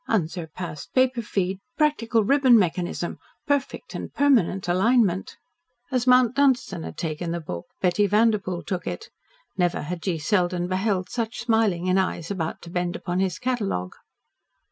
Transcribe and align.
Unsurpassed 0.07 0.91
paper 0.95 1.21
feed, 1.21 1.59
practical 1.77 2.23
ribbon 2.23 2.57
mechanism 2.57 3.19
perfect 3.45 3.93
and 3.93 4.11
permanent 4.11 4.67
alignment." 4.67 5.37
As 5.91 6.07
Mount 6.07 6.35
Dunstan 6.35 6.81
had 6.81 6.97
taken 6.97 7.29
the 7.29 7.39
book, 7.39 7.67
Betty 7.81 8.07
Vanderpoel 8.07 8.63
took 8.63 8.87
it. 8.87 9.11
Never 9.59 9.83
had 9.83 10.01
G. 10.01 10.17
Selden 10.17 10.67
beheld 10.67 11.07
such 11.11 11.37
smiling 11.41 11.85
in 11.85 11.99
eyes 11.99 12.31
about 12.31 12.63
to 12.63 12.71
bend 12.71 12.95
upon 12.95 13.19
his 13.19 13.37
catalogue. 13.37 13.93